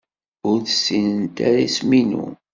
Ur 0.49 0.59
ssinent 0.71 1.37
ara 1.47 1.59
isem-inu. 1.67 2.25